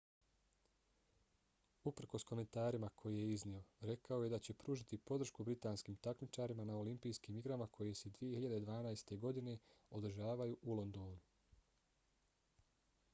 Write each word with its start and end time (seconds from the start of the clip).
uprkos 1.91 2.23
komentarima 2.31 2.89
koje 3.01 3.17
je 3.19 3.33
iznio 3.33 3.59
rekao 3.89 4.17
je 4.23 4.31
da 4.35 4.39
će 4.47 4.55
pružiti 4.63 4.99
podršku 5.11 5.45
britanskim 5.51 5.99
takmičarima 6.09 6.67
na 6.71 6.79
olimpijskim 6.85 7.39
igrama 7.43 7.67
koje 7.77 7.93
se 8.01 8.13
2012. 8.19 9.17
godine 9.27 9.57
održavaju 10.01 10.59
u 10.61 10.79
londonu 10.83 11.19